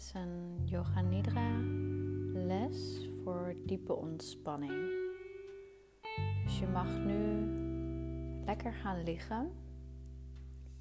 [0.00, 1.60] is een Yoga Nidra
[2.32, 4.72] les voor diepe ontspanning.
[6.44, 7.46] Dus je mag nu
[8.44, 9.50] lekker gaan liggen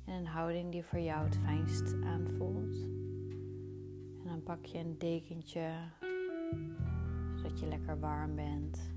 [0.06, 2.76] in een houding die voor jou het fijnst aanvoelt.
[4.22, 5.72] En dan pak je een dekentje
[7.36, 8.94] zodat je lekker warm bent.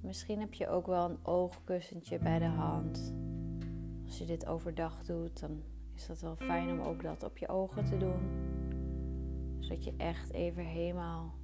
[0.00, 3.14] Misschien heb je ook wel een oogkussentje bij de hand.
[4.04, 5.62] Als je dit overdag doet, dan
[5.94, 8.53] is dat wel fijn om ook dat op je ogen te doen.
[9.64, 11.34] Zodat je echt even helemaal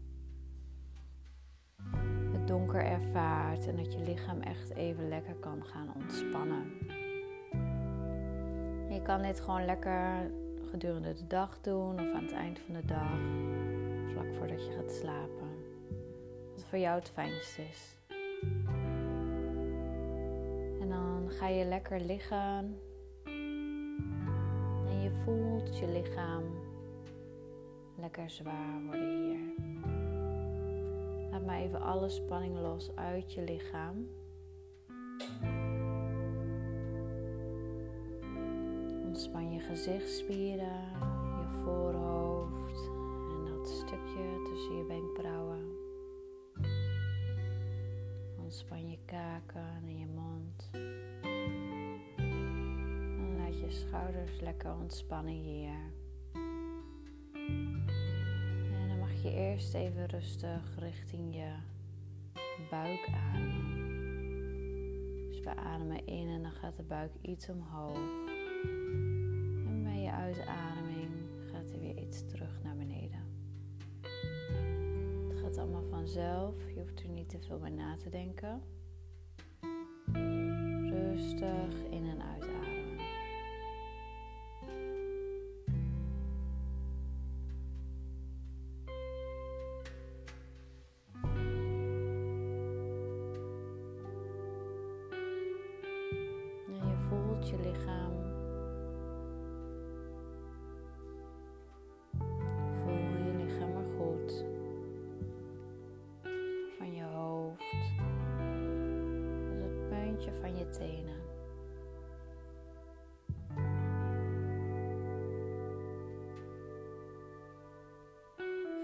[2.32, 6.72] het donker ervaart en dat je lichaam echt even lekker kan gaan ontspannen.
[8.90, 10.30] je kan dit gewoon lekker
[10.70, 13.18] gedurende de dag doen of aan het eind van de dag,
[14.12, 15.48] vlak voordat je gaat slapen.
[16.54, 17.96] Wat voor jou het fijnste is.
[20.80, 22.80] En dan ga je lekker liggen
[25.24, 26.44] voelt je lichaam
[28.00, 29.38] lekker zwaar worden hier.
[31.30, 34.08] Laat maar even alle spanning los uit je lichaam.
[39.06, 40.82] Ontspan je gezichtsspieren,
[41.40, 42.90] je voorhoofd
[43.30, 45.78] en dat stukje tussen je wenkbrauwen.
[48.42, 50.70] Ontspan je kaken en je mond
[53.70, 55.99] schouders lekker ontspannen hier.
[59.30, 61.52] Eerst even rustig richting je
[62.70, 63.88] buik ademen.
[65.28, 67.96] Dus we ademen in en dan gaat de buik iets omhoog.
[69.66, 71.10] En bij je uitademing
[71.52, 73.20] gaat hij weer iets terug naar beneden.
[75.28, 78.62] Het gaat allemaal vanzelf, je hoeft er niet te veel bij na te denken.
[80.90, 82.29] Rustig in en uitademen.
[97.50, 98.12] Je lichaam.
[102.82, 104.44] Voel je lichaam maar goed.
[106.78, 107.96] Van je hoofd
[109.48, 111.20] tot het puntje van je tenen.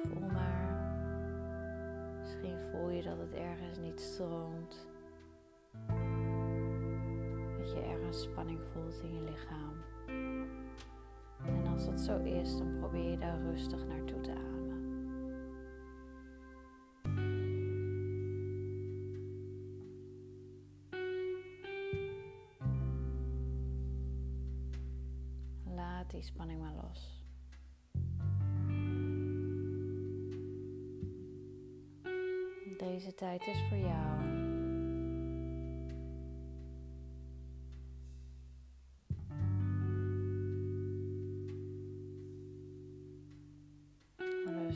[0.03, 0.94] Voel maar.
[2.21, 4.56] Misschien voel je dat het ergens niet stroomt
[8.16, 9.75] spanning voelt in je lichaam.
[11.44, 14.16] En als dat zo is, dan probeer je daar rustig naartoe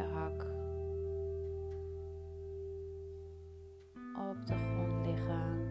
[0.00, 0.46] hak
[4.30, 5.68] op de grond liggen,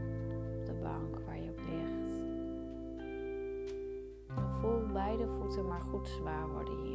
[0.60, 2.24] op de bank waar je op ligt.
[4.60, 6.95] voel beide voeten maar goed zwaar worden hier.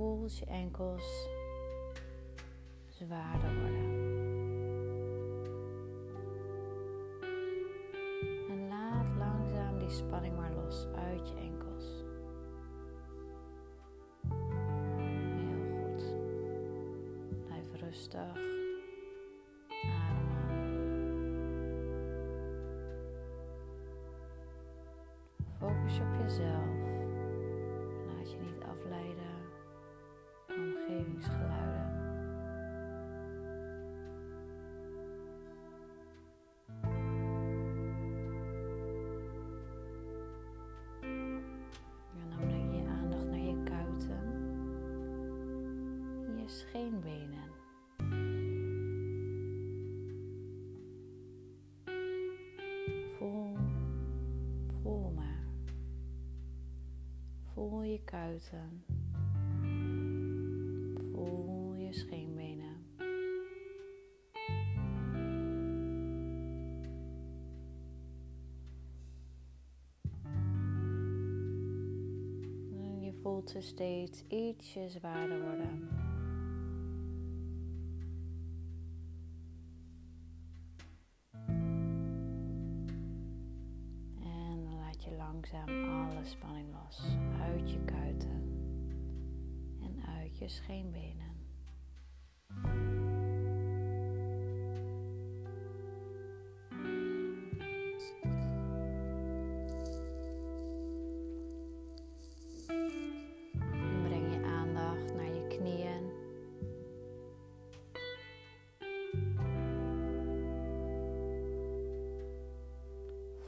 [0.00, 1.28] Voelt je enkels
[2.88, 4.08] zwaarder worden.
[8.48, 12.04] En laat langzaam die spanning maar los uit je enkels.
[14.96, 16.14] Heel goed.
[17.46, 18.59] Blijf rustig.
[46.72, 47.48] Je scheenbenen.
[53.18, 53.56] Voel,
[54.82, 55.44] voel maar.
[57.54, 58.84] Voel je kuiten.
[61.12, 62.84] Voel je scheenbenen.
[72.72, 75.99] En je voelt ze steeds ietsje zwaarder worden.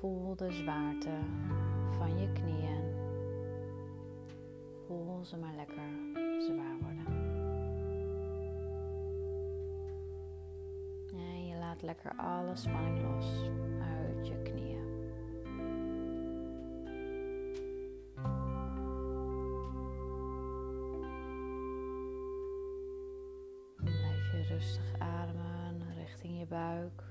[0.02, 1.18] Voel de zwaarte
[1.90, 2.94] van je knieën.
[4.86, 5.88] Voel ze maar lekker
[6.38, 7.06] zwaar worden.
[11.14, 13.50] En je laat lekker alle spanning los
[13.80, 15.10] uit je knieën.
[23.76, 27.10] Blijf je rustig ademen richting je buik.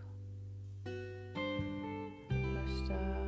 [2.91, 3.20] Rustig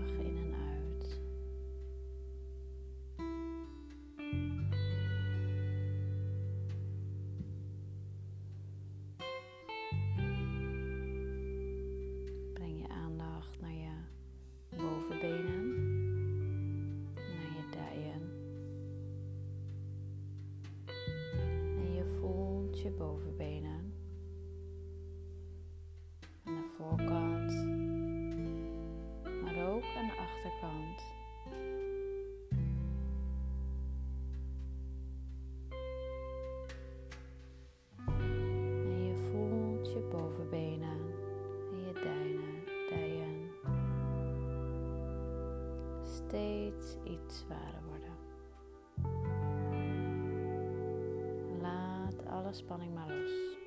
[47.13, 48.13] iets zwaarder worden.
[51.62, 53.62] Laat alle spanning maar los.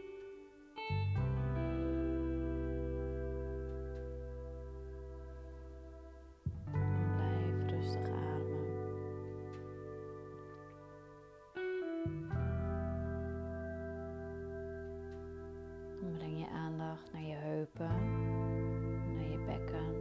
[16.16, 18.12] Breng je aandacht naar je heupen,
[19.14, 19.95] naar je bekken,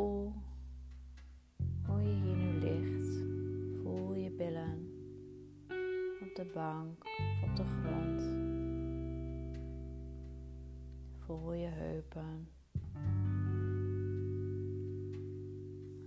[0.00, 0.32] Voel
[1.86, 3.22] hoe je hier nu ligt.
[3.82, 4.88] Voel je billen
[6.20, 8.22] op de bank of op de grond.
[11.18, 12.48] Voel je heupen.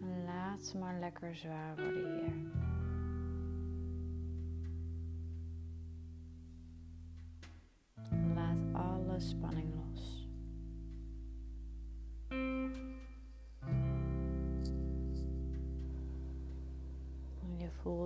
[0.02, 2.34] En laat ze maar lekker zwaar worden hier.
[8.34, 10.13] Laat alle spanning los.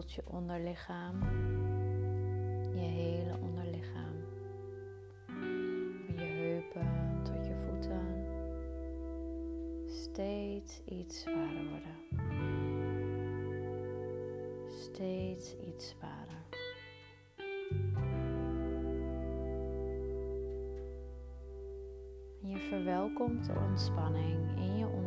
[0.06, 1.20] Je onderlichaam,
[2.74, 4.16] je hele onderlichaam,
[6.06, 8.25] van je heupen tot je voeten,
[9.86, 11.96] steeds iets zwaarder worden.
[14.68, 16.46] Steeds iets zwaarder.
[22.42, 25.06] Je verwelkomt de ontspanning in je onderlichaam.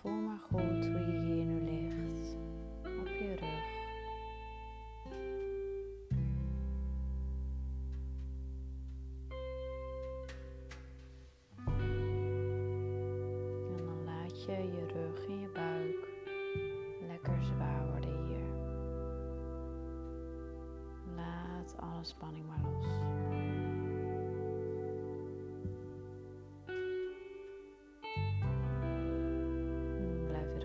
[0.00, 2.36] Voel maar goed hoe je hier nu ligt,
[2.82, 3.70] op je rug.
[13.76, 16.08] En dan laat je je rug en je buik
[17.06, 18.44] lekker zwaar worden hier.
[21.16, 22.71] Laat alle spanning maar los.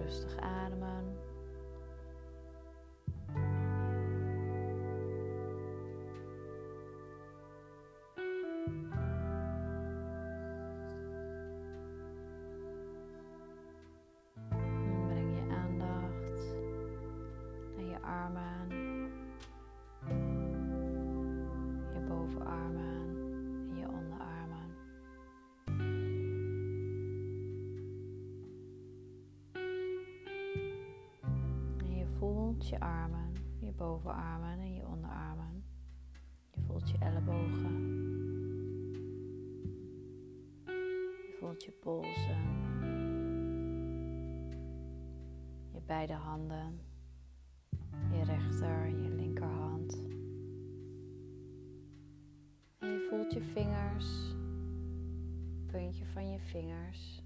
[0.08, 1.27] Rustig ademen.
[32.70, 35.64] Je armen, je bovenarmen en je onderarmen.
[36.54, 37.96] Je voelt je ellebogen.
[40.66, 42.38] Je voelt je polsen.
[45.74, 46.80] Je beide handen.
[48.12, 49.94] Je rechter en je linkerhand.
[52.80, 54.36] En je voelt je vingers.
[55.66, 57.24] Puntje van je vingers.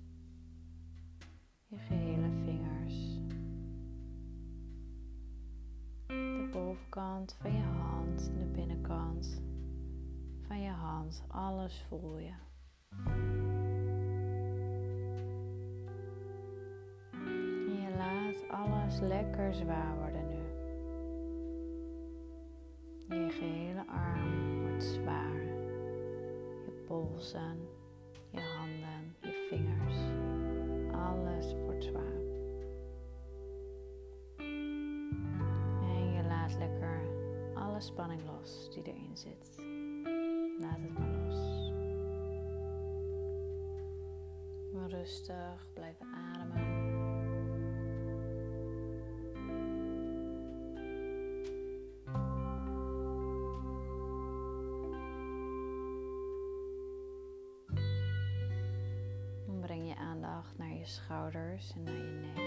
[1.67, 3.20] Je gehele vingers.
[6.51, 9.41] Bovenkant van je hand en de binnenkant
[10.47, 11.23] van je hand.
[11.27, 12.33] Alles voel je.
[17.13, 20.39] En je laat alles lekker zwaar worden nu.
[23.15, 25.41] Je gehele arm wordt zwaar.
[26.65, 27.57] Je polsen,
[28.29, 29.97] je handen, je vingers.
[30.95, 31.70] Alles wordt
[37.81, 37.93] zwaar.
[37.93, 39.55] spanning los die erin zit.
[40.59, 41.71] Laat het maar los.
[44.73, 46.89] Maar rustig blijven ademen.
[59.45, 62.40] Dan breng je aandacht naar je schouders en naar je nek.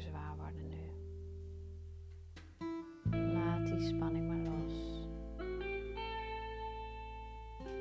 [0.00, 0.84] Zwaar worden nu.
[3.32, 5.04] Laat die spanning maar los.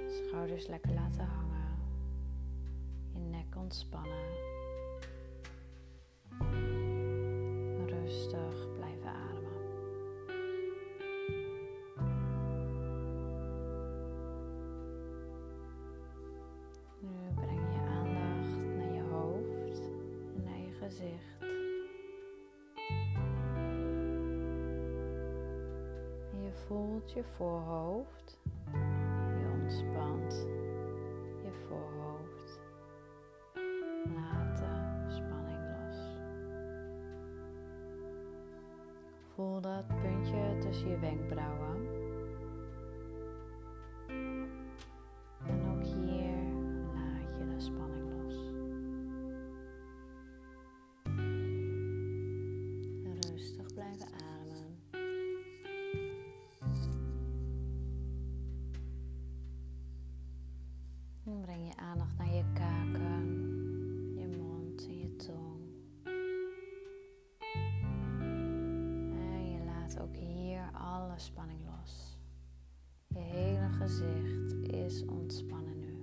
[0.08, 1.78] Schouders lekker laten hangen.
[3.14, 4.34] Je nek ontspannen.
[7.86, 9.44] Rustig blijven ademen.
[17.00, 19.80] Nu breng je aandacht naar je hoofd
[20.36, 21.35] en naar je gezicht.
[26.68, 28.40] Voelt je voorhoofd.
[29.38, 30.48] Je ontspant
[31.44, 32.60] je voorhoofd.
[34.16, 35.98] Laat de spanning los.
[39.34, 41.95] Voel dat puntje tussen je wenkbrauwen.
[71.26, 72.18] Spanning los.
[73.08, 75.94] Je hele gezicht is ontspannen nu.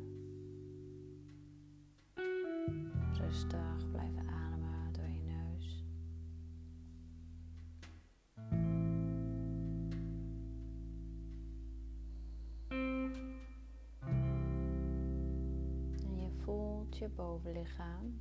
[3.12, 5.84] Rustig blijven ademen door je neus.
[16.04, 18.20] En je voelt je bovenlichaam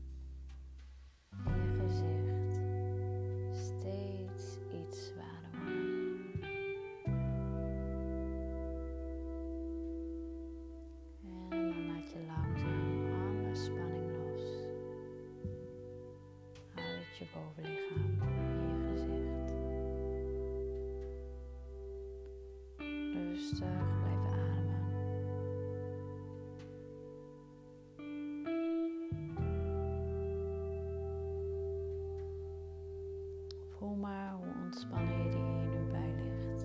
[34.82, 36.62] ontspannen je die hier nu bij ligt.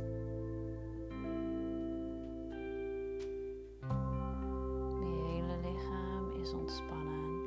[5.00, 7.40] Je hele lichaam is ontspannen,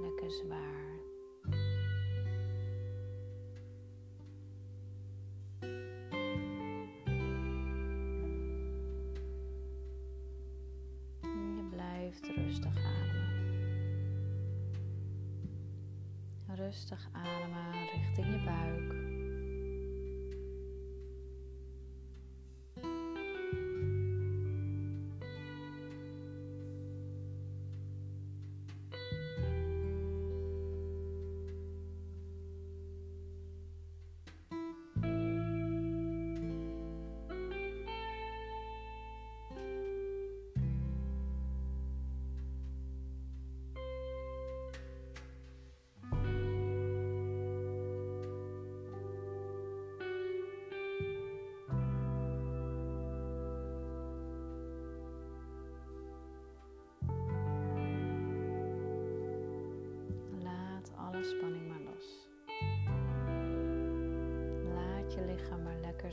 [0.00, 0.84] lekker zwaar.
[11.20, 13.34] En je blijft rustig ademen.
[16.46, 19.25] Rustig ademen richting je buik.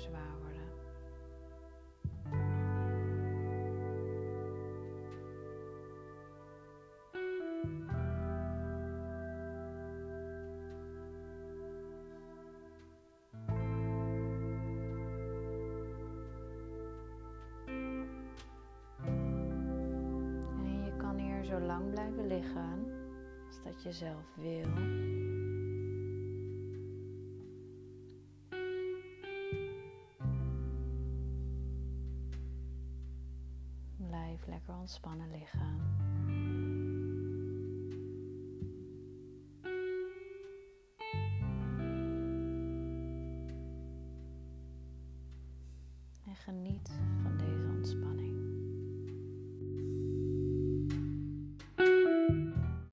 [0.03, 0.31] Zwaar.
[20.63, 22.93] En je kan hier zo lang blijven liggen
[23.47, 25.32] als dat je zelf wil.